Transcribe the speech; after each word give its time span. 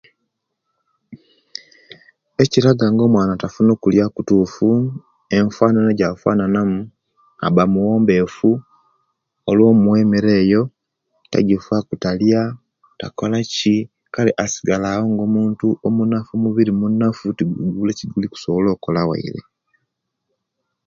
Ekiraga 2.43 2.85
nga 2.91 3.03
omwana 3.07 3.33
tafuna 3.41 3.69
okulya 3.75 4.03
okutufu 4.07 4.67
enfanana 5.37 5.89
ja 5.99 6.09
fanana 6.21 6.59
mu 6.71 6.79
aba 7.47 7.63
muwombefu 7.73 8.49
olwomuwa 9.49 9.97
emere 10.03 10.31
eyo 10.43 10.61
tajifaku 11.31 11.93
talya 12.03 12.41
takola 12.99 13.37
ki 13.53 13.75
kale 14.13 14.31
asigala 14.43 14.87
awo 14.95 15.05
nga 15.11 15.23
omuntu 15.29 15.65
omunafu 15.87 16.31
omubiri 16.35 16.71
munafu 16.81 17.23
ti 17.37 17.43
wabula 17.47 17.91
ekigulikusobola 17.93 19.01
waire 19.09 19.41